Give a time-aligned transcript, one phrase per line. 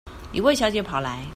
[0.31, 1.27] 一位小姐跑來